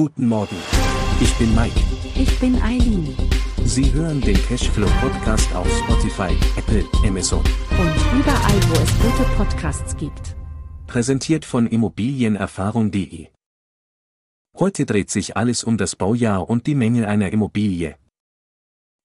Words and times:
Guten 0.00 0.28
Morgen. 0.28 0.56
Ich 1.20 1.34
bin 1.34 1.54
Mike. 1.54 1.78
Ich 2.14 2.40
bin 2.40 2.56
Eileen. 2.62 3.14
Sie 3.66 3.92
hören 3.92 4.22
den 4.22 4.42
Cashflow 4.46 4.88
Podcast 4.98 5.54
auf 5.54 5.68
Spotify, 5.76 6.34
Apple, 6.56 6.86
Amazon. 7.06 7.40
Und 7.40 7.94
überall, 8.18 8.60
wo 8.70 8.76
es 8.82 8.98
gute 8.98 9.24
Podcasts 9.36 9.94
gibt. 9.98 10.34
Präsentiert 10.86 11.44
von 11.44 11.66
Immobilienerfahrung.de. 11.66 13.28
Heute 14.58 14.86
dreht 14.86 15.10
sich 15.10 15.36
alles 15.36 15.64
um 15.64 15.76
das 15.76 15.96
Baujahr 15.96 16.48
und 16.48 16.66
die 16.66 16.74
Mängel 16.74 17.04
einer 17.04 17.30
Immobilie. 17.30 17.96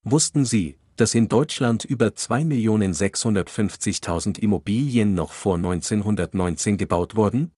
Wussten 0.05 0.45
Sie, 0.45 0.77
dass 0.95 1.13
in 1.13 1.27
Deutschland 1.27 1.83
über 1.83 2.07
2.650.000 2.07 4.39
Immobilien 4.39 5.13
noch 5.13 5.33
vor 5.33 5.55
1919 5.55 6.77
gebaut 6.77 7.17
wurden? 7.17 7.51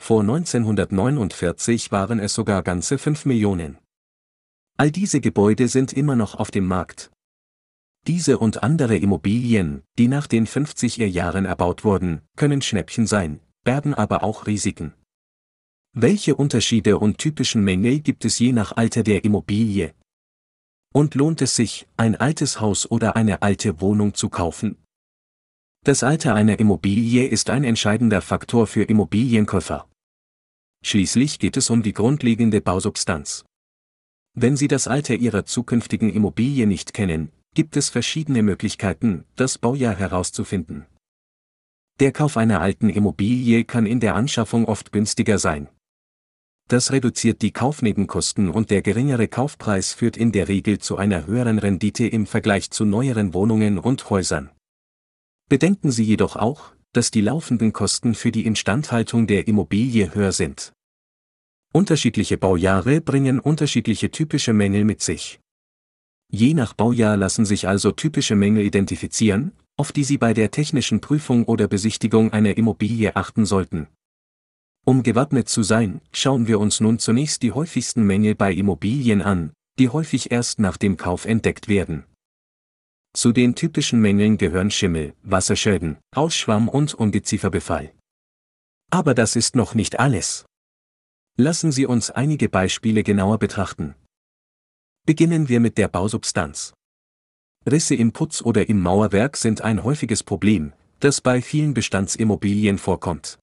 Vor 0.00 0.20
1949 0.20 1.92
waren 1.92 2.20
es 2.20 2.34
sogar 2.34 2.62
ganze 2.62 2.98
5 2.98 3.24
Millionen. 3.26 3.78
All 4.76 4.90
diese 4.90 5.20
Gebäude 5.20 5.68
sind 5.68 5.92
immer 5.92 6.16
noch 6.16 6.36
auf 6.36 6.50
dem 6.50 6.66
Markt. 6.66 7.10
Diese 8.06 8.38
und 8.38 8.62
andere 8.62 8.96
Immobilien, 8.96 9.82
die 9.98 10.08
nach 10.08 10.26
den 10.26 10.46
50er 10.46 11.04
Jahren 11.04 11.44
erbaut 11.44 11.84
wurden, 11.84 12.22
können 12.36 12.62
Schnäppchen 12.62 13.06
sein, 13.06 13.40
bergen 13.64 13.92
aber 13.92 14.22
auch 14.22 14.46
Risiken. 14.46 14.94
Welche 15.94 16.36
Unterschiede 16.36 16.98
und 16.98 17.18
typischen 17.18 17.64
Mängel 17.64 18.00
gibt 18.00 18.24
es 18.24 18.38
je 18.38 18.52
nach 18.52 18.76
Alter 18.76 19.02
der 19.02 19.24
Immobilie? 19.24 19.94
Und 20.94 21.16
lohnt 21.16 21.42
es 21.42 21.56
sich, 21.56 21.86
ein 21.96 22.14
altes 22.16 22.60
Haus 22.60 22.90
oder 22.90 23.16
eine 23.16 23.42
alte 23.42 23.80
Wohnung 23.80 24.14
zu 24.14 24.28
kaufen? 24.28 24.76
Das 25.84 26.02
Alter 26.02 26.34
einer 26.34 26.58
Immobilie 26.58 27.26
ist 27.26 27.50
ein 27.50 27.64
entscheidender 27.64 28.20
Faktor 28.20 28.66
für 28.66 28.82
Immobilienkäufer. 28.82 29.88
Schließlich 30.84 31.38
geht 31.38 31.56
es 31.56 31.70
um 31.70 31.82
die 31.82 31.92
grundlegende 31.92 32.60
Bausubstanz. 32.60 33.44
Wenn 34.34 34.56
Sie 34.56 34.68
das 34.68 34.86
Alter 34.86 35.14
Ihrer 35.14 35.44
zukünftigen 35.44 36.10
Immobilie 36.10 36.66
nicht 36.66 36.94
kennen, 36.94 37.32
gibt 37.54 37.76
es 37.76 37.88
verschiedene 37.88 38.42
Möglichkeiten, 38.42 39.24
das 39.34 39.58
Baujahr 39.58 39.94
herauszufinden. 39.94 40.86
Der 42.00 42.12
Kauf 42.12 42.36
einer 42.36 42.60
alten 42.60 42.90
Immobilie 42.90 43.64
kann 43.64 43.86
in 43.86 43.98
der 43.98 44.14
Anschaffung 44.14 44.66
oft 44.66 44.92
günstiger 44.92 45.38
sein. 45.38 45.68
Das 46.68 46.92
reduziert 46.92 47.42
die 47.42 47.50
Kaufnebenkosten 47.50 48.50
und 48.50 48.70
der 48.70 48.82
geringere 48.82 49.26
Kaufpreis 49.26 49.94
führt 49.94 50.16
in 50.16 50.32
der 50.32 50.48
Regel 50.48 50.78
zu 50.78 50.98
einer 50.98 51.26
höheren 51.26 51.58
Rendite 51.58 52.06
im 52.06 52.26
Vergleich 52.26 52.70
zu 52.70 52.84
neueren 52.84 53.32
Wohnungen 53.32 53.78
und 53.78 54.10
Häusern. 54.10 54.50
Bedenken 55.48 55.90
Sie 55.90 56.04
jedoch 56.04 56.36
auch, 56.36 56.72
dass 56.92 57.10
die 57.10 57.22
laufenden 57.22 57.72
Kosten 57.72 58.14
für 58.14 58.30
die 58.30 58.44
Instandhaltung 58.44 59.26
der 59.26 59.48
Immobilie 59.48 60.14
höher 60.14 60.32
sind. 60.32 60.72
Unterschiedliche 61.72 62.36
Baujahre 62.36 63.00
bringen 63.00 63.40
unterschiedliche 63.40 64.10
typische 64.10 64.52
Mängel 64.52 64.84
mit 64.84 65.00
sich. 65.00 65.40
Je 66.30 66.52
nach 66.52 66.74
Baujahr 66.74 67.16
lassen 67.16 67.46
sich 67.46 67.66
also 67.66 67.92
typische 67.92 68.36
Mängel 68.36 68.64
identifizieren, 68.64 69.52
auf 69.78 69.92
die 69.92 70.04
Sie 70.04 70.18
bei 70.18 70.34
der 70.34 70.50
technischen 70.50 71.00
Prüfung 71.00 71.44
oder 71.44 71.66
Besichtigung 71.66 72.32
einer 72.32 72.58
Immobilie 72.58 73.16
achten 73.16 73.46
sollten. 73.46 73.86
Um 74.84 75.02
gewappnet 75.02 75.48
zu 75.48 75.62
sein, 75.62 76.02
schauen 76.12 76.46
wir 76.46 76.60
uns 76.60 76.80
nun 76.80 76.98
zunächst 76.98 77.42
die 77.42 77.52
häufigsten 77.52 78.02
Mängel 78.02 78.34
bei 78.34 78.52
Immobilien 78.52 79.22
an, 79.22 79.52
die 79.78 79.88
häufig 79.88 80.30
erst 80.30 80.58
nach 80.58 80.76
dem 80.76 80.98
Kauf 80.98 81.24
entdeckt 81.24 81.68
werden. 81.68 82.04
Zu 83.14 83.32
den 83.32 83.54
typischen 83.54 84.00
Mängeln 84.00 84.38
gehören 84.38 84.70
Schimmel, 84.70 85.14
Wasserschäden, 85.22 85.98
Ausschwamm 86.14 86.68
und 86.68 86.94
Ungezieferbefall. 86.94 87.92
Aber 88.90 89.14
das 89.14 89.36
ist 89.36 89.56
noch 89.56 89.74
nicht 89.74 89.98
alles. 89.98 90.46
Lassen 91.36 91.72
Sie 91.72 91.86
uns 91.86 92.10
einige 92.10 92.48
Beispiele 92.48 93.02
genauer 93.02 93.38
betrachten. 93.38 93.94
Beginnen 95.06 95.48
wir 95.48 95.60
mit 95.60 95.78
der 95.78 95.88
Bausubstanz. 95.88 96.74
Risse 97.70 97.94
im 97.94 98.12
Putz 98.12 98.42
oder 98.42 98.68
im 98.68 98.80
Mauerwerk 98.80 99.36
sind 99.36 99.62
ein 99.62 99.84
häufiges 99.84 100.22
Problem, 100.22 100.72
das 101.00 101.20
bei 101.20 101.42
vielen 101.42 101.74
Bestandsimmobilien 101.74 102.78
vorkommt. 102.78 103.38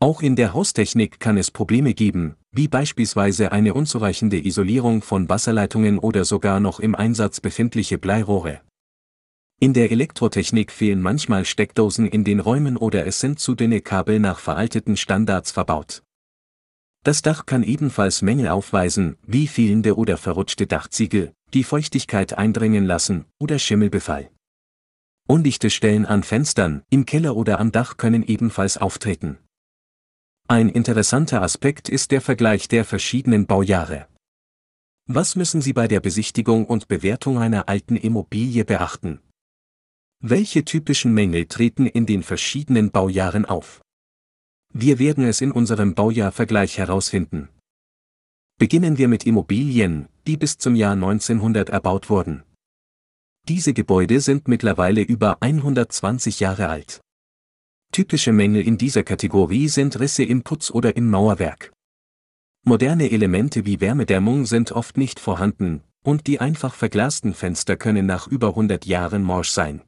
Auch 0.00 0.22
in 0.22 0.36
der 0.36 0.54
Haustechnik 0.54 1.18
kann 1.18 1.36
es 1.36 1.50
Probleme 1.50 1.94
geben, 1.94 2.36
wie 2.52 2.68
beispielsweise 2.68 3.50
eine 3.52 3.74
unzureichende 3.74 4.44
Isolierung 4.44 5.02
von 5.02 5.28
Wasserleitungen 5.28 5.98
oder 5.98 6.24
sogar 6.24 6.60
noch 6.60 6.78
im 6.78 6.94
Einsatz 6.94 7.40
befindliche 7.40 7.98
Bleirohre. 7.98 8.60
In 9.60 9.72
der 9.72 9.90
Elektrotechnik 9.90 10.70
fehlen 10.70 11.02
manchmal 11.02 11.44
Steckdosen 11.44 12.06
in 12.06 12.22
den 12.22 12.38
Räumen 12.38 12.76
oder 12.76 13.06
es 13.06 13.18
sind 13.18 13.40
zu 13.40 13.56
dünne 13.56 13.80
Kabel 13.80 14.20
nach 14.20 14.38
veralteten 14.38 14.96
Standards 14.96 15.50
verbaut. 15.50 16.04
Das 17.02 17.22
Dach 17.22 17.44
kann 17.44 17.64
ebenfalls 17.64 18.22
Mängel 18.22 18.48
aufweisen, 18.48 19.16
wie 19.26 19.48
fehlende 19.48 19.96
oder 19.96 20.16
verrutschte 20.16 20.68
Dachziegel, 20.68 21.32
die 21.54 21.64
Feuchtigkeit 21.64 22.38
eindringen 22.38 22.84
lassen 22.84 23.24
oder 23.40 23.58
Schimmelbefall. 23.58 24.30
Undichte 25.26 25.70
Stellen 25.70 26.06
an 26.06 26.22
Fenstern, 26.22 26.84
im 26.88 27.04
Keller 27.04 27.34
oder 27.34 27.58
am 27.58 27.72
Dach 27.72 27.96
können 27.96 28.22
ebenfalls 28.22 28.78
auftreten. 28.78 29.38
Ein 30.46 30.68
interessanter 30.68 31.42
Aspekt 31.42 31.88
ist 31.88 32.12
der 32.12 32.20
Vergleich 32.20 32.68
der 32.68 32.84
verschiedenen 32.84 33.46
Baujahre. 33.46 34.06
Was 35.06 35.34
müssen 35.34 35.60
Sie 35.60 35.72
bei 35.72 35.88
der 35.88 35.98
Besichtigung 35.98 36.64
und 36.64 36.86
Bewertung 36.86 37.38
einer 37.38 37.68
alten 37.68 37.96
Immobilie 37.96 38.64
beachten? 38.64 39.20
Welche 40.20 40.64
typischen 40.64 41.14
Mängel 41.14 41.46
treten 41.46 41.86
in 41.86 42.04
den 42.04 42.24
verschiedenen 42.24 42.90
Baujahren 42.90 43.44
auf? 43.44 43.80
Wir 44.72 44.98
werden 44.98 45.24
es 45.24 45.40
in 45.40 45.52
unserem 45.52 45.94
Baujahrvergleich 45.94 46.76
herausfinden. 46.76 47.48
Beginnen 48.58 48.98
wir 48.98 49.06
mit 49.06 49.24
Immobilien, 49.26 50.08
die 50.26 50.36
bis 50.36 50.58
zum 50.58 50.74
Jahr 50.74 50.94
1900 50.94 51.68
erbaut 51.68 52.10
wurden. 52.10 52.42
Diese 53.46 53.72
Gebäude 53.72 54.20
sind 54.20 54.48
mittlerweile 54.48 55.02
über 55.02 55.40
120 55.40 56.40
Jahre 56.40 56.68
alt. 56.68 57.00
Typische 57.92 58.32
Mängel 58.32 58.66
in 58.66 58.76
dieser 58.76 59.04
Kategorie 59.04 59.68
sind 59.68 60.00
Risse 60.00 60.24
im 60.24 60.42
Putz 60.42 60.72
oder 60.72 60.96
im 60.96 61.08
Mauerwerk. 61.10 61.72
Moderne 62.64 63.12
Elemente 63.12 63.64
wie 63.66 63.80
Wärmedämmung 63.80 64.46
sind 64.46 64.72
oft 64.72 64.96
nicht 64.96 65.20
vorhanden, 65.20 65.84
und 66.02 66.26
die 66.26 66.40
einfach 66.40 66.74
verglasten 66.74 67.34
Fenster 67.34 67.76
können 67.76 68.06
nach 68.06 68.26
über 68.26 68.48
100 68.48 68.84
Jahren 68.84 69.22
morsch 69.22 69.50
sein. 69.50 69.82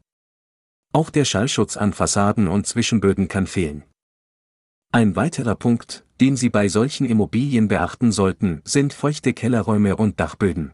Auch 0.92 1.10
der 1.10 1.24
Schallschutz 1.24 1.76
an 1.76 1.92
Fassaden 1.92 2.48
und 2.48 2.66
Zwischenböden 2.66 3.28
kann 3.28 3.46
fehlen. 3.46 3.84
Ein 4.92 5.14
weiterer 5.14 5.54
Punkt, 5.54 6.04
den 6.20 6.36
Sie 6.36 6.50
bei 6.50 6.68
solchen 6.68 7.06
Immobilien 7.06 7.68
beachten 7.68 8.10
sollten, 8.10 8.60
sind 8.64 8.92
feuchte 8.92 9.32
Kellerräume 9.32 9.94
und 9.96 10.18
Dachböden. 10.18 10.72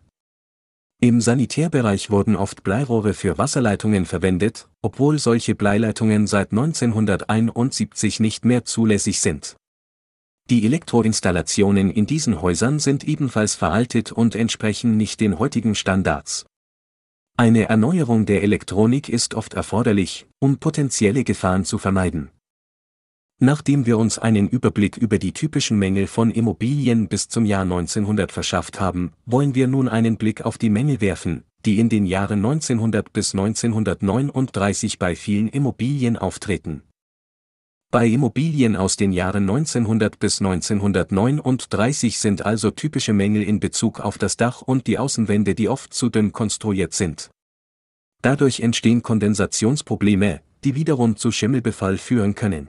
Im 1.03 1.21
Sanitärbereich 1.21 2.10
wurden 2.10 2.37
oft 2.37 2.62
Bleirohre 2.62 3.12
für 3.12 3.37
Wasserleitungen 3.37 4.06
verwendet, 4.06 4.71
obwohl 4.81 5.19
solche 5.19 5.54
Bleileitungen 5.54 6.27
seit 6.27 6.53
1971 6.53 8.19
nicht 8.19 8.47
mehr 8.47 8.65
zulässig 8.65 9.21
sind. 9.21 9.56
Die 10.48 10.65
Elektroinstallationen 10.65 11.91
in 11.91 12.06
diesen 12.06 12.41
Häusern 12.41 12.78
sind 12.78 13.04
ebenfalls 13.04 13.54
veraltet 13.54 14.12
und 14.12 14.34
entsprechen 14.34 14.97
nicht 14.97 15.21
den 15.21 15.38
heutigen 15.38 15.75
Standards. 15.75 16.47
Eine 17.38 17.69
Erneuerung 17.69 18.24
der 18.24 18.42
Elektronik 18.42 19.10
ist 19.10 19.34
oft 19.34 19.52
erforderlich, 19.52 20.26
um 20.38 20.56
potenzielle 20.56 21.22
Gefahren 21.22 21.66
zu 21.66 21.76
vermeiden. 21.76 22.30
Nachdem 23.38 23.84
wir 23.84 23.98
uns 23.98 24.19
einen 24.19 24.48
Überblick 24.48 24.97
über 24.97 25.19
die 25.19 25.34
typischen 25.34 25.78
Mängel 25.78 26.06
von 26.06 26.30
Immobilien 26.30 27.08
bis 27.08 27.28
zum 27.28 27.44
Jahr 27.44 27.60
1900 27.60 28.32
verschafft 28.32 28.80
haben, 28.80 29.12
wollen 29.26 29.54
wir 29.54 29.66
nun 29.66 29.86
einen 29.86 30.16
Blick 30.16 30.47
auf 30.47 30.56
die 30.56 30.70
Mängel 30.70 31.02
werfen, 31.02 31.44
die 31.66 31.78
in 31.78 31.91
den 31.91 32.06
Jahren 32.06 32.38
1900 32.38 33.12
bis 33.12 33.34
1939 33.34 34.98
bei 34.98 35.14
vielen 35.14 35.48
Immobilien 35.48 36.16
auftreten. 36.16 36.84
Bei 37.92 38.06
Immobilien 38.06 38.74
aus 38.74 38.97
den 38.97 39.12
Jahren 39.12 39.44
1900 39.44 40.19
bis 40.19 40.41
1939 40.41 42.19
sind 42.19 42.44
also 42.44 42.70
typische 42.70 43.12
Mängel 43.12 43.42
in 43.42 43.60
Bezug 43.60 44.00
auf 44.00 44.18
das 44.18 44.36
Dach 44.36 44.60
und 44.60 44.86
die 44.86 44.98
Außenwände, 44.98 45.54
die 45.54 45.68
oft 45.68 45.94
zu 45.94 46.10
dünn 46.10 46.33
konstruiert 46.33 46.94
sind. 46.94 47.30
Dadurch 48.22 48.60
entstehen 48.60 49.03
Kondensationsprobleme, 49.03 50.41
die 50.65 50.74
wiederum 50.74 51.16
zu 51.16 51.30
Schimmelbefall 51.30 51.97
führen 51.97 52.34
können. 52.34 52.68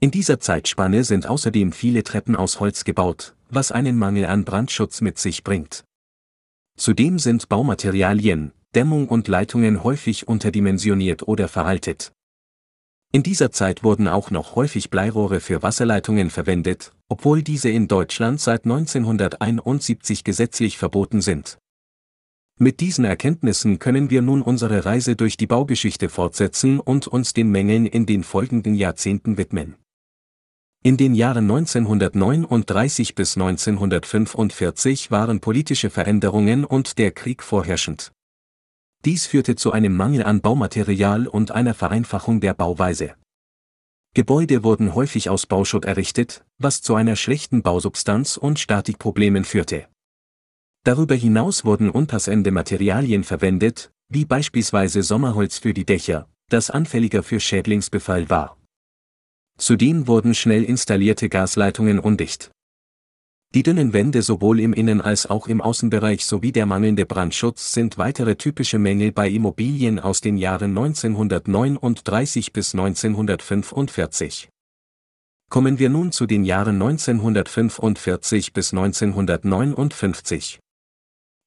In 0.00 0.10
dieser 0.10 0.40
Zeitspanne 0.40 1.04
sind 1.04 1.28
außerdem 1.28 1.72
viele 1.72 2.02
Treppen 2.02 2.34
aus 2.34 2.58
Holz 2.58 2.84
gebaut, 2.84 3.36
was 3.50 3.70
einen 3.72 3.96
Mangel 3.96 4.26
an 4.26 4.44
Brandschutz 4.44 5.00
mit 5.00 5.18
sich 5.18 5.44
bringt. 5.44 5.84
Zudem 6.76 7.18
sind 7.18 7.48
Baumaterialien, 7.48 8.52
Dämmung 8.74 9.08
und 9.08 9.28
Leitungen 9.28 9.84
häufig 9.84 10.28
unterdimensioniert 10.28 11.26
oder 11.26 11.48
veraltet. 11.48 12.12
In 13.10 13.22
dieser 13.22 13.50
Zeit 13.50 13.82
wurden 13.82 14.06
auch 14.06 14.30
noch 14.30 14.54
häufig 14.54 14.90
Bleirohre 14.90 15.40
für 15.40 15.62
Wasserleitungen 15.62 16.28
verwendet, 16.28 16.92
obwohl 17.08 17.42
diese 17.42 17.70
in 17.70 17.88
Deutschland 17.88 18.38
seit 18.38 18.64
1971 18.64 20.24
gesetzlich 20.24 20.76
verboten 20.76 21.22
sind. 21.22 21.58
Mit 22.60 22.80
diesen 22.80 23.06
Erkenntnissen 23.06 23.78
können 23.78 24.10
wir 24.10 24.20
nun 24.20 24.42
unsere 24.42 24.84
Reise 24.84 25.16
durch 25.16 25.38
die 25.38 25.46
Baugeschichte 25.46 26.10
fortsetzen 26.10 26.80
und 26.80 27.06
uns 27.06 27.32
den 27.32 27.50
Mängeln 27.50 27.86
in 27.86 28.04
den 28.04 28.24
folgenden 28.24 28.74
Jahrzehnten 28.74 29.38
widmen. 29.38 29.76
In 30.82 30.96
den 30.96 31.14
Jahren 31.14 31.50
1939 31.50 33.14
bis 33.14 33.36
1945 33.36 35.10
waren 35.10 35.40
politische 35.40 35.88
Veränderungen 35.88 36.64
und 36.64 36.98
der 36.98 37.12
Krieg 37.12 37.42
vorherrschend. 37.42 38.12
Dies 39.04 39.26
führte 39.26 39.54
zu 39.54 39.72
einem 39.72 39.96
Mangel 39.96 40.24
an 40.24 40.40
Baumaterial 40.40 41.26
und 41.26 41.50
einer 41.52 41.74
Vereinfachung 41.74 42.40
der 42.40 42.54
Bauweise. 42.54 43.14
Gebäude 44.14 44.64
wurden 44.64 44.94
häufig 44.94 45.30
aus 45.30 45.46
Bauschutt 45.46 45.84
errichtet, 45.84 46.44
was 46.58 46.82
zu 46.82 46.94
einer 46.94 47.14
schlechten 47.14 47.62
Bausubstanz 47.62 48.36
und 48.36 48.58
Statikproblemen 48.58 49.44
führte. 49.44 49.86
Darüber 50.84 51.14
hinaus 51.14 51.64
wurden 51.64 51.90
unpassende 51.90 52.50
Materialien 52.50 53.22
verwendet, 53.22 53.92
wie 54.08 54.24
beispielsweise 54.24 55.02
Sommerholz 55.02 55.58
für 55.58 55.74
die 55.74 55.84
Dächer, 55.84 56.28
das 56.48 56.70
anfälliger 56.70 57.22
für 57.22 57.40
Schädlingsbefall 57.40 58.30
war. 58.30 58.56
Zudem 59.58 60.06
wurden 60.06 60.34
schnell 60.34 60.64
installierte 60.64 61.28
Gasleitungen 61.28 61.98
undicht. 61.98 62.50
Die 63.54 63.62
dünnen 63.62 63.94
Wände 63.94 64.20
sowohl 64.20 64.60
im 64.60 64.74
Innen- 64.74 65.00
als 65.00 65.24
auch 65.26 65.48
im 65.48 65.62
Außenbereich 65.62 66.26
sowie 66.26 66.52
der 66.52 66.66
mangelnde 66.66 67.06
Brandschutz 67.06 67.72
sind 67.72 67.96
weitere 67.96 68.36
typische 68.36 68.78
Mängel 68.78 69.10
bei 69.10 69.30
Immobilien 69.30 69.98
aus 69.98 70.20
den 70.20 70.36
Jahren 70.36 70.76
1939 70.76 72.52
bis 72.52 72.74
1945. 72.74 74.50
Kommen 75.48 75.78
wir 75.78 75.88
nun 75.88 76.12
zu 76.12 76.26
den 76.26 76.44
Jahren 76.44 76.74
1945 76.74 78.52
bis 78.52 78.74
1959. 78.74 80.60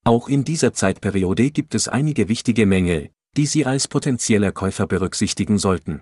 Auch 0.03 0.27
in 0.27 0.43
dieser 0.43 0.73
Zeitperiode 0.73 1.51
gibt 1.51 1.75
es 1.75 1.87
einige 1.87 2.27
wichtige 2.27 2.65
Mängel, 2.65 3.11
die 3.37 3.45
Sie 3.45 3.63
als 3.63 3.87
potenzieller 3.87 4.51
Käufer 4.51 4.87
berücksichtigen 4.87 5.59
sollten. 5.59 6.01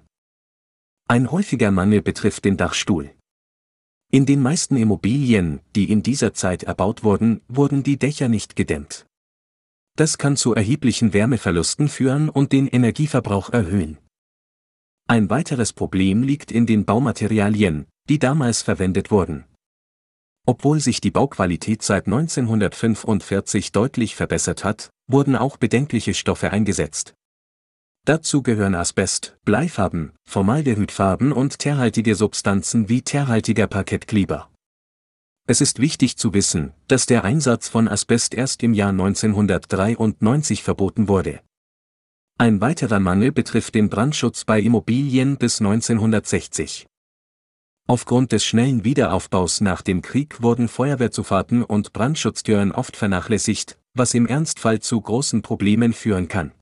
Ein 1.10 1.30
häufiger 1.30 1.72
Mangel 1.72 2.02
betrifft 2.02 2.45
den 2.45 2.56
Dachstuhl. 2.56 3.12
In 4.11 4.25
den 4.25 4.41
meisten 4.41 4.75
Immobilien, 4.75 5.59
die 5.75 5.91
in 5.91 6.01
dieser 6.01 6.33
Zeit 6.33 6.63
erbaut 6.63 7.03
wurden, 7.03 7.41
wurden 7.47 7.83
die 7.83 7.97
Dächer 7.97 8.27
nicht 8.27 8.56
gedämmt. 8.56 9.06
Das 9.97 10.17
kann 10.17 10.35
zu 10.35 10.56
erheblichen 10.56 11.13
Wärmeverlusten 11.13 11.88
führen 11.89 12.27
und 12.27 12.51
den 12.51 12.67
Energieverbrauch 12.67 13.51
erhöhen. 13.51 14.00
Ein 15.07 15.29
weiteres 15.29 15.73
Problem 15.73 16.23
liegt 16.23 16.51
in 16.51 16.65
den 16.65 16.85
Baumaterialien, 16.85 17.85
die 18.09 18.17
damals 18.17 18.63
verwendet 18.63 19.11
wurden. 19.11 19.45
Obwohl 20.47 20.79
sich 20.79 21.01
die 21.01 21.11
Bauqualität 21.11 21.83
seit 21.83 22.07
1945 22.07 23.71
deutlich 23.71 24.15
verbessert 24.15 24.63
hat, 24.63 24.89
wurden 25.07 25.35
auch 25.35 25.57
bedenkliche 25.57 26.15
Stoffe 26.15 26.50
eingesetzt. 26.50 27.13
Dazu 28.09 28.41
gehören 28.41 28.73
Asbest, 28.73 29.38
Bleifarben, 29.45 30.13
Formaldehydfarben 30.27 31.31
und 31.31 31.59
teerhaltige 31.59 32.15
Substanzen 32.15 32.89
wie 32.89 33.03
teerhaltiger 33.03 33.67
Parkettkleber. 33.67 34.50
Es 35.45 35.61
ist 35.61 35.77
wichtig 35.77 36.17
zu 36.17 36.33
wissen, 36.33 36.73
dass 36.88 37.06
der 37.06 37.23
Einsatz 37.23 37.67
von 37.67 37.88
Asbest 37.88 38.33
erst 38.33 38.63
im 38.63 38.73
Jahr 38.73 38.89
1993 38.89 40.63
verboten 40.63 41.07
wurde. 41.07 41.41
Ein 42.39 42.61
weiterer 42.61 43.00
Mangel 43.00 43.31
betrifft 43.31 43.75
den 43.75 43.89
Brandschutz 43.91 44.44
bei 44.44 44.59
Immobilien 44.59 45.38
bis 45.38 45.61
1960. 45.61 46.88
Aufgrund 47.88 48.31
des 48.31 48.44
schnellen 48.44 48.83
Wiederaufbaus 48.83 49.61
nach 49.61 49.83
dem 49.83 50.01
Krieg 50.01 50.41
wurden 50.41 50.67
Feuerwehrzufahrten 50.67 51.61
und 51.61 51.94
Brandschutztüren 51.94 52.71
oft 52.71 52.97
vernachlässigt, 52.97 53.77
was 53.94 54.15
im 54.15 54.25
Ernstfall 54.25 54.79
zu 54.79 55.00
großen 55.00 55.44
Problemen 55.44 55.94
führen 55.94 56.27
kann. 56.27 56.53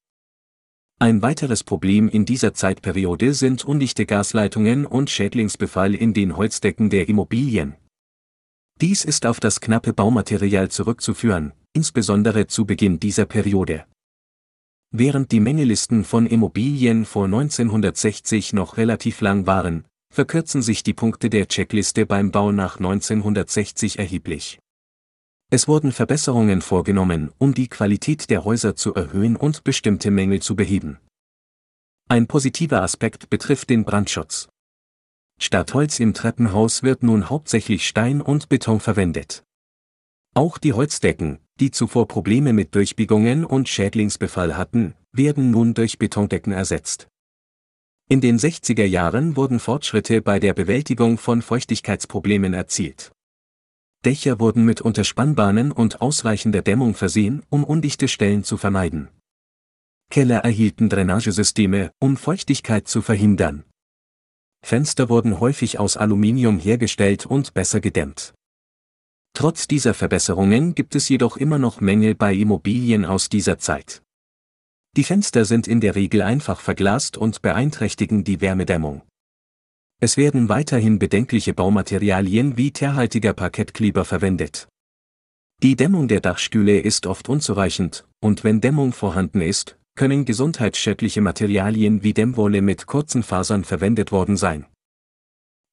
Ein 1.00 1.22
weiteres 1.22 1.64
Problem 1.64 2.10
in 2.10 2.26
dieser 2.26 2.56
Zeitperiode 2.56 3.36
sind 3.36 3.64
undichte 3.64 4.08
Gasleitungen 4.08 4.88
und 4.88 5.12
Schädlingsbefall 5.12 5.94
in 5.94 6.16
den 6.16 6.36
Holzdecken 6.36 6.90
der 6.90 7.08
Immobilien. 7.08 7.76
Dies 8.82 9.06
ist 9.06 9.28
auf 9.28 9.40
das 9.40 9.62
knappe 9.62 9.94
Baumaterial 9.94 10.70
zurückzuführen, 10.70 11.54
insbesondere 11.74 12.48
zu 12.48 12.66
Beginn 12.66 13.00
dieser 13.00 13.28
Periode. 13.28 13.86
Während 14.92 15.32
die 15.32 15.40
Mängelisten 15.40 16.04
von 16.04 16.26
Immobilien 16.26 17.06
vor 17.06 17.26
1960 17.26 18.54
noch 18.54 18.78
relativ 18.78 19.22
lang 19.22 19.46
waren, 19.46 19.86
verkürzen 20.12 20.64
sich 20.64 20.82
die 20.82 20.94
Punkte 20.94 21.30
der 21.30 21.48
Checkliste 21.48 22.08
beim 22.08 22.32
Bau 22.32 22.52
nach 22.52 22.78
1960 22.78 24.00
erheblich. 24.00 24.58
Es 25.50 25.68
wurden 25.70 25.94
Verbesserungen 25.94 26.62
vorgenommen, 26.62 27.32
um 27.38 27.54
die 27.54 27.70
Qualität 27.70 28.30
der 28.30 28.44
Häuser 28.44 28.76
zu 28.76 28.94
erhöhen 28.94 29.38
und 29.38 29.64
bestimmte 29.64 30.12
Mängel 30.12 30.42
zu 30.42 30.58
beheben. 30.58 31.00
Ein 32.10 32.28
positiver 32.28 32.82
Aspekt 32.82 33.30
betrifft 33.30 33.70
den 33.70 33.86
Brandschutz. 33.86 34.50
Statt 35.40 35.74
Holz 35.74 36.00
im 36.00 36.14
Treppenhaus 36.14 36.84
wird 36.84 37.04
nun 37.04 37.30
hauptsächlich 37.30 37.88
Stein 37.88 38.22
und 38.22 38.50
Beton 38.50 38.82
verwendet. 38.82 39.44
Auch 40.34 40.58
die 40.58 40.74
Holzdecken, 40.74 41.40
die 41.60 41.72
zuvor 41.72 42.08
Probleme 42.08 42.52
mit 42.54 42.76
Durchbiegungen 42.76 43.46
und 43.46 43.70
Schädlingsbefall 43.70 44.58
hatten, 44.58 44.96
werden 45.14 45.52
nun 45.52 45.74
durch 45.74 45.98
Betondecken 45.98 46.52
ersetzt. 46.52 47.08
In 48.10 48.22
den 48.22 48.38
60er 48.38 48.86
Jahren 48.86 49.36
wurden 49.36 49.60
Fortschritte 49.60 50.22
bei 50.22 50.40
der 50.40 50.54
Bewältigung 50.54 51.18
von 51.18 51.42
Feuchtigkeitsproblemen 51.42 52.54
erzielt. 52.54 53.12
Dächer 54.06 54.40
wurden 54.40 54.66
mit 54.66 54.82
Unterspannbahnen 54.82 55.72
und 55.72 56.02
ausreichender 56.02 56.62
Dämmung 56.62 56.94
versehen, 56.94 57.44
um 57.50 57.64
undichte 57.64 58.08
Stellen 58.08 58.44
zu 58.44 58.58
vermeiden. 58.58 59.10
Keller 60.10 60.40
erhielten 60.40 60.90
Drainagesysteme, 60.90 61.92
um 62.00 62.16
Feuchtigkeit 62.16 62.88
zu 62.88 63.02
verhindern. 63.02 63.64
Fenster 64.64 65.10
wurden 65.10 65.40
häufig 65.40 65.80
aus 65.80 65.98
Aluminium 65.98 66.60
hergestellt 66.60 67.26
und 67.26 67.54
besser 67.54 67.82
gedämmt. 67.82 68.34
Trotz 69.34 69.68
dieser 69.68 69.94
Verbesserungen 69.94 70.74
gibt 70.74 70.96
es 70.96 71.10
jedoch 71.10 71.38
immer 71.38 71.60
noch 71.60 71.80
Mängel 71.80 72.16
bei 72.16 72.34
Immobilien 72.34 73.06
aus 73.06 73.30
dieser 73.30 73.60
Zeit. 73.60 74.02
Die 74.96 75.04
Fenster 75.04 75.46
sind 75.46 75.68
in 75.68 75.80
der 75.80 75.94
Regel 75.94 76.24
einfach 76.24 76.60
verglast 76.60 77.18
und 77.18 77.44
beeinträchtigen 77.44 78.24
die 78.24 78.42
Wärmedämmung. 78.42 79.04
Es 80.00 80.16
werden 80.16 80.48
weiterhin 80.48 81.00
bedenkliche 81.00 81.54
Baumaterialien 81.54 82.56
wie 82.56 82.72
teerhaltiger 82.72 83.34
Parkettkleber 83.34 84.06
verwendet. 84.06 84.68
Die 85.64 85.76
Dämmung 85.76 86.08
der 86.08 86.20
Dachstühle 86.20 86.80
ist 86.80 87.08
oft 87.08 87.30
unzureichend, 87.30 88.06
und 88.20 88.44
wenn 88.44 88.62
Dämmung 88.62 88.94
vorhanden 88.94 89.42
ist, 89.42 89.80
können 89.96 90.26
gesundheitsschädliche 90.26 91.22
Materialien 91.22 92.04
wie 92.04 92.14
Dämmwolle 92.14 92.62
mit 92.62 92.86
kurzen 92.86 93.24
Fasern 93.24 93.64
verwendet 93.64 94.12
worden 94.12 94.38
sein. 94.38 94.68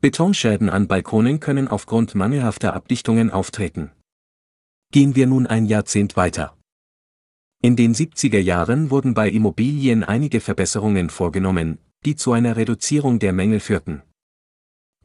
Betonschäden 0.00 0.70
an 0.70 0.88
Balkonen 0.88 1.38
können 1.38 1.68
aufgrund 1.68 2.14
mangelhafter 2.14 2.72
Abdichtungen 2.72 3.30
auftreten. 3.30 3.90
Gehen 4.90 5.16
wir 5.16 5.26
nun 5.26 5.46
ein 5.46 5.66
Jahrzehnt 5.66 6.16
weiter. 6.16 6.56
In 7.60 7.76
den 7.76 7.94
70er 7.94 8.38
Jahren 8.38 8.90
wurden 8.90 9.12
bei 9.12 9.28
Immobilien 9.28 10.02
einige 10.02 10.40
Verbesserungen 10.40 11.10
vorgenommen, 11.10 11.78
die 12.06 12.16
zu 12.16 12.32
einer 12.32 12.56
Reduzierung 12.56 13.18
der 13.18 13.34
Mängel 13.34 13.60
führten. 13.60 14.02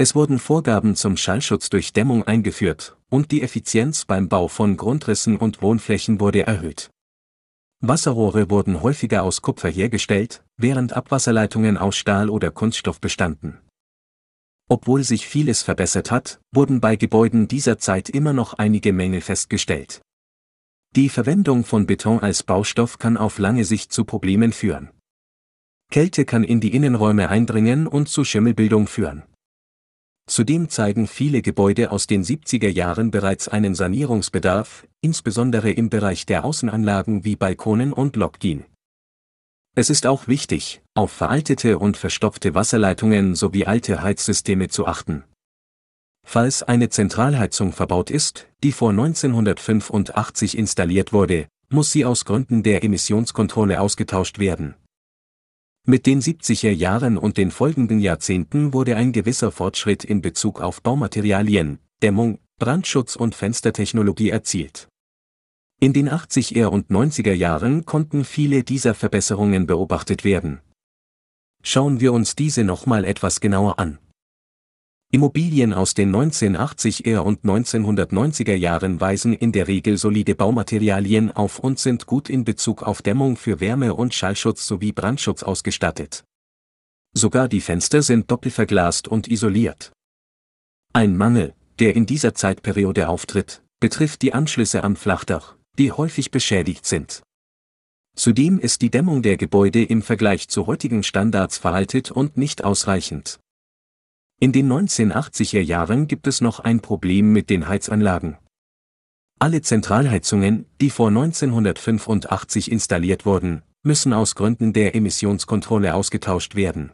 Es 0.01 0.15
wurden 0.15 0.39
Vorgaben 0.39 0.95
zum 0.95 1.17
Schallschutz 1.17 1.69
durch 1.69 1.91
Dämmung 1.91 2.23
eingeführt, 2.23 2.95
und 3.09 3.31
die 3.31 3.41
Effizienz 3.41 4.05
beim 4.05 4.29
Bau 4.29 4.47
von 4.47 4.77
Grundrissen 4.77 5.35
und 5.35 5.61
Wohnflächen 5.61 6.21
wurde 6.21 6.47
erhöht. 6.47 6.89
Wasserrohre 7.81 8.49
wurden 8.49 8.81
häufiger 8.81 9.23
aus 9.23 9.41
Kupfer 9.41 9.67
hergestellt, 9.67 10.41
während 10.55 10.93
Abwasserleitungen 10.93 11.77
aus 11.77 11.97
Stahl 11.97 12.29
oder 12.29 12.49
Kunststoff 12.49 13.01
bestanden. 13.01 13.59
Obwohl 14.69 15.03
sich 15.03 15.27
vieles 15.27 15.63
verbessert 15.63 16.11
hat, 16.11 16.39
wurden 16.53 16.79
bei 16.79 16.95
Gebäuden 16.95 17.49
dieser 17.49 17.77
Zeit 17.77 18.09
immer 18.09 18.31
noch 18.31 18.53
einige 18.53 18.93
Mängel 18.93 19.19
festgestellt. 19.19 20.01
Die 20.95 21.09
Verwendung 21.09 21.65
von 21.65 21.87
Beton 21.87 22.21
als 22.21 22.43
Baustoff 22.43 22.99
kann 22.99 23.17
auf 23.17 23.37
lange 23.37 23.65
Sicht 23.65 23.91
zu 23.91 24.05
Problemen 24.05 24.53
führen. 24.53 24.91
Kälte 25.91 26.23
kann 26.23 26.45
in 26.45 26.61
die 26.61 26.73
Innenräume 26.73 27.27
eindringen 27.27 27.85
und 27.85 28.07
zu 28.07 28.23
Schimmelbildung 28.23 28.87
führen. 28.87 29.23
Zudem 30.29 30.69
zeigen 30.69 31.07
viele 31.07 31.41
Gebäude 31.41 31.91
aus 31.91 32.05
den 32.05 32.23
70er 32.23 32.69
Jahren 32.69 33.09
bereits 33.09 33.47
einen 33.47 33.73
Sanierungsbedarf, 33.73 34.85
insbesondere 35.01 35.71
im 35.71 35.89
Bereich 35.89 36.27
der 36.27 36.45
Außenanlagen 36.45 37.25
wie 37.25 37.35
Balkonen 37.35 37.91
und 37.93 38.15
Lokdien. 38.15 38.63
Es 39.75 39.89
ist 39.89 40.05
auch 40.05 40.27
wichtig, 40.27 40.83
auf 40.93 41.11
veraltete 41.11 41.79
und 41.79 41.97
verstopfte 41.97 42.53
Wasserleitungen 42.53 43.33
sowie 43.33 43.65
alte 43.65 44.03
Heizsysteme 44.03 44.67
zu 44.67 44.85
achten. 44.85 45.23
Falls 46.23 46.61
eine 46.61 46.89
Zentralheizung 46.89 47.73
verbaut 47.73 48.11
ist, 48.11 48.45
die 48.63 48.71
vor 48.71 48.91
1985 48.91 50.55
installiert 50.55 51.11
wurde, 51.11 51.47
muss 51.69 51.91
sie 51.91 52.05
aus 52.05 52.25
Gründen 52.25 52.61
der 52.61 52.83
Emissionskontrolle 52.83 53.81
ausgetauscht 53.81 54.37
werden. 54.37 54.75
Mit 55.89 56.05
den 56.05 56.21
70er 56.21 56.69
Jahren 56.69 57.17
und 57.17 57.37
den 57.37 57.49
folgenden 57.49 57.97
Jahrzehnten 57.97 58.73
wurde 58.73 58.95
ein 58.95 59.11
gewisser 59.11 59.51
Fortschritt 59.51 60.03
in 60.03 60.21
Bezug 60.21 60.61
auf 60.61 60.83
Baumaterialien, 60.83 61.79
Dämmung, 62.03 62.37
Brandschutz 62.59 63.15
und 63.15 63.33
Fenstertechnologie 63.33 64.29
erzielt. 64.29 64.87
In 65.79 65.93
den 65.93 66.07
80er 66.07 66.67
und 66.67 66.91
90er 66.91 67.33
Jahren 67.33 67.85
konnten 67.85 68.23
viele 68.23 68.63
dieser 68.63 68.93
Verbesserungen 68.93 69.65
beobachtet 69.65 70.23
werden. 70.23 70.61
Schauen 71.63 71.99
wir 71.99 72.13
uns 72.13 72.35
diese 72.35 72.63
nochmal 72.63 73.03
etwas 73.03 73.39
genauer 73.39 73.79
an. 73.79 73.97
Immobilien 75.11 75.73
aus 75.73 75.95
den 75.95 76.15
1980er 76.15 77.17
und 77.17 77.41
1990er 77.43 78.53
Jahren 78.53 79.01
weisen 79.01 79.33
in 79.33 79.51
der 79.51 79.67
Regel 79.67 79.97
solide 79.97 80.35
Baumaterialien 80.35 81.31
auf 81.31 81.57
und 81.57 81.79
sind 81.79 82.05
gut 82.05 82.29
in 82.29 82.45
Bezug 82.45 82.83
auf 82.83 83.01
Dämmung 83.01 83.35
für 83.35 83.59
Wärme- 83.59 83.95
und 83.95 84.13
Schallschutz 84.13 84.67
sowie 84.67 84.91
Brandschutz 84.91 85.41
ausgestattet. 85.41 86.25
Sogar 87.13 87.47
die 87.47 87.61
Fenster 87.61 88.03
sind 88.03 88.29
doppelverglast 88.29 89.07
und 89.07 89.27
isoliert. 89.27 89.91
Ein 90.93 91.17
Mangel, 91.17 91.55
der 91.79 91.95
in 91.95 92.05
dieser 92.05 92.35
Zeitperiode 92.35 93.09
auftritt, 93.09 93.63
betrifft 93.79 94.21
die 94.21 94.33
Anschlüsse 94.33 94.83
am 94.83 94.95
Flachdach, 94.95 95.55
die 95.79 95.91
häufig 95.91 96.29
beschädigt 96.29 96.85
sind. 96.85 97.23
Zudem 98.15 98.59
ist 98.59 98.83
die 98.83 98.91
Dämmung 98.91 99.23
der 99.23 99.37
Gebäude 99.37 99.83
im 99.83 100.03
Vergleich 100.03 100.49
zu 100.49 100.67
heutigen 100.67 101.01
Standards 101.01 101.57
veraltet 101.57 102.11
und 102.11 102.37
nicht 102.37 102.63
ausreichend. 102.63 103.39
In 104.41 104.53
den 104.53 104.71
1980er 104.71 105.59
Jahren 105.59 106.07
gibt 106.07 106.25
es 106.25 106.39
noch 106.39 106.61
ein 106.61 106.79
Problem 106.79 107.33
mit 107.33 107.49
den 107.49 107.67
Heizanlagen. 107.67 108.37
Alle 109.37 109.61
Zentralheizungen, 109.61 110.65
die 110.79 110.89
vor 110.89 111.09
1985 111.09 112.71
installiert 112.71 113.25
wurden, 113.25 113.63
müssen 113.83 114.13
aus 114.13 114.35
Gründen 114.35 114.71
der 114.71 114.95
Emissionskontrolle 114.95 115.93
ausgetauscht 115.93 116.55
werden. 116.55 116.93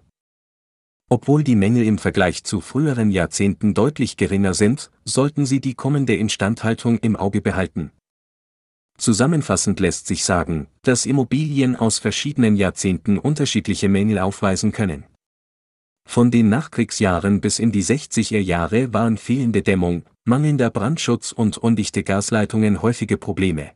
Obwohl 1.08 1.44
die 1.44 1.56
Mängel 1.56 1.84
im 1.86 2.00
Vergleich 2.00 2.44
zu 2.44 2.62
früheren 2.62 3.12
Jahrzehnten 3.12 3.75
deutlich 3.75 4.18
geringer 4.18 4.56
sind, 4.56 4.90
sollten 5.04 5.46
Sie 5.46 5.62
die 5.62 5.75
kommende 5.75 6.16
Instandhaltung 6.16 6.98
im 6.98 7.16
Auge 7.16 7.42
behalten. 7.42 7.92
Zusammenfassend 8.98 9.80
lässt 9.80 10.08
sich 10.08 10.24
sagen, 10.24 10.66
dass 10.82 11.06
Immobilien 11.06 11.75
aus 11.75 12.00
verschiedenen 12.00 12.56
Jahrzehnten 12.56 13.20
unterschiedliche 13.20 13.88
Mängel 13.88 14.18
aufweisen 14.18 14.72
können. 14.72 15.06
Von 16.08 16.32
den 16.32 16.50
Nachkriegsjahren 16.50 17.42
bis 17.42 17.60
in 17.60 17.72
die 17.72 17.84
60er 17.84 18.40
Jahre 18.40 18.94
waren 18.94 19.18
fehlende 19.18 19.64
Dämmung, 19.64 20.04
mangelnder 20.24 20.70
Brandschutz 20.70 21.32
und 21.32 21.58
undichte 21.58 22.04
Gasleitungen 22.04 22.82
häufige 22.82 23.18
Probleme. 23.18 23.72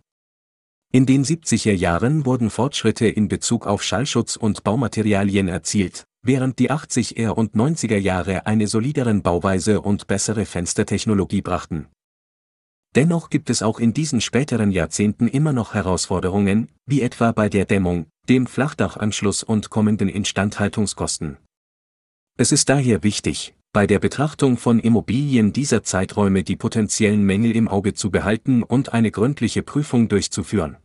In 0.91 1.05
den 1.05 1.23
70er 1.23 1.73
Jahren 1.73 2.25
wurden 2.25 2.49
Fortschritte 2.49 3.07
in 3.07 3.27
Bezug 3.27 3.67
auf 3.67 3.83
Schallschutz 3.83 4.35
und 4.37 4.63
Baumaterialien 4.63 5.47
erzielt, 5.47 6.05
während 6.23 6.57
die 6.59 6.71
80er 6.71 7.29
und 7.29 7.55
90er 7.55 7.97
Jahre 7.97 8.45
eine 8.45 8.67
solideren 8.67 9.21
Bauweise 9.21 9.81
und 9.81 10.07
bessere 10.07 10.45
Fenstertechnologie 10.45 11.41
brachten. 11.41 11.87
Dennoch 12.95 13.29
gibt 13.29 13.51
es 13.51 13.61
auch 13.61 13.79
in 13.79 13.93
diesen 13.93 14.19
späteren 14.19 14.71
Jahrzehnten 14.71 15.27
immer 15.27 15.53
noch 15.53 15.75
Herausforderungen, 15.75 16.69
wie 16.87 17.01
etwa 17.01 17.33
bei 17.33 17.49
der 17.49 17.65
Dämmung, 17.65 18.07
dem 18.27 18.47
Flachdachanschluss 18.47 19.43
und 19.43 19.69
kommenden 19.69 20.09
Instandhaltungskosten. 20.09 21.37
Es 22.41 22.53
ist 22.53 22.69
daher 22.69 23.03
wichtig, 23.03 23.53
bei 23.73 23.85
der 23.85 23.99
Betrachtung 23.99 24.55
von 24.55 24.79
Immobilien 24.79 25.51
dieser 25.51 25.83
Zeiträume 25.83 26.43
die 26.43 26.55
potenziellen 26.55 27.21
Mängel 27.21 27.53
im 27.53 27.67
Auge 27.67 27.93
zu 27.93 28.11
behalten 28.11 28.63
und 28.63 28.93
eine 28.93 29.11
gründliche 29.11 29.61
Prüfung 29.61 30.07
durchzuführen. 30.07 30.77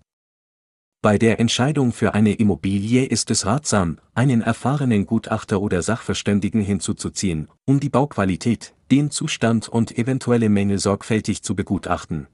Bei 1.00 1.16
der 1.16 1.38
Entscheidung 1.38 1.92
für 1.92 2.12
eine 2.12 2.32
Immobilie 2.32 3.04
ist 3.04 3.30
es 3.30 3.46
ratsam, 3.46 4.00
einen 4.14 4.42
erfahrenen 4.42 5.06
Gutachter 5.06 5.61
oder 5.61 5.80
Sachverständigen 5.82 6.61
hinzuzuziehen, 6.61 7.46
um 7.66 7.78
die 7.78 7.88
Bauqualität, 7.88 8.75
den 8.90 9.12
Zustand 9.12 9.68
und 9.68 9.96
eventuelle 9.96 10.49
Mängel 10.49 10.80
sorgfältig 10.80 11.44
zu 11.44 11.54
begutachten. 11.54 12.26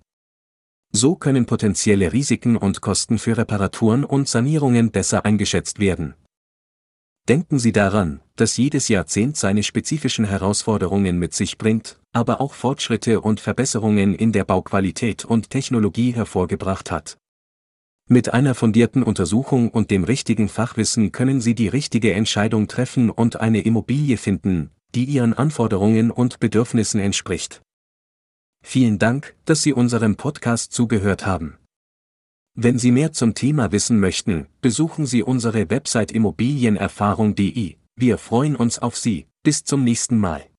So 0.93 1.15
können 1.15 1.45
potenzielle 1.45 2.15
Risiken 2.15 2.57
und 2.57 2.81
Kosten 2.81 3.19
für 3.19 3.37
Reparaturen 3.37 4.03
und 4.03 4.29
Sanierungen 4.29 4.91
besser 4.91 5.27
eingeschätzt 5.27 5.79
werden. 5.79 6.15
Denken 7.31 7.61
Sie 7.61 7.71
daran, 7.71 8.21
dass 8.35 8.57
jedes 8.57 8.89
Jahrzehnt 8.89 9.37
seine 9.37 9.63
spezifischen 9.63 10.25
Herausforderungen 10.25 11.17
mit 11.17 11.33
sich 11.33 11.59
bringt, 11.59 12.01
aber 12.13 12.41
auch 12.41 12.55
Fortschritte 12.55 13.21
und 13.21 13.39
Verbesserungen 13.39 14.17
in 14.17 14.33
der 14.33 14.43
Bauqualität 14.43 15.25
und 15.25 15.49
Technologie 15.49 16.11
hervorgebracht 16.11 16.91
hat. 16.91 17.19
Mit 18.09 18.35
einer 18.35 18.57
fundierten 18.57 19.05
Untersuchung 19.05 19.71
und 19.71 19.93
dem 19.93 20.03
richtigen 20.03 20.49
Fachwissen 20.49 21.13
können 21.13 21.41
Sie 21.41 21.55
die 21.55 21.69
richtige 21.69 22.15
Entscheidung 22.15 22.67
treffen 22.67 23.11
und 23.11 23.41
eine 23.41 23.61
Immobilie 23.61 24.17
finden, 24.17 24.73
die 24.97 25.05
Ihren 25.05 25.33
Anforderungen 25.33 26.11
und 26.11 26.41
Bedürfnissen 26.41 26.99
entspricht. 26.99 27.63
Vielen 28.61 28.99
Dank, 28.99 29.37
dass 29.45 29.63
Sie 29.63 29.73
unserem 29.73 30.17
Podcast 30.17 30.73
zugehört 30.73 31.27
haben. 31.27 31.60
Wenn 32.55 32.79
Sie 32.79 32.91
mehr 32.91 33.13
zum 33.13 33.35
Thema 33.35 33.73
wissen 33.73 34.01
möchten, 34.01 34.47
besuchen 34.61 35.07
Sie 35.07 35.23
unsere 35.23 35.71
Website 35.71 36.11
immobilienerfahrung.de. 36.11 37.77
Wir 37.97 38.19
freuen 38.19 38.57
uns 38.57 38.79
auf 38.79 38.97
Sie. 38.97 39.27
Bis 39.43 39.65
zum 39.65 39.85
nächsten 39.85 40.19
Mal. 40.19 40.50